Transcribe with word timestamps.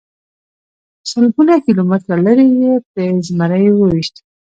سلګونه 1.09 1.53
کیلومتره 1.65 2.15
لرې 2.25 2.45
یې 2.61 2.73
پرې 2.91 3.07
زمری 3.27 3.67
وويشت. 3.73 4.15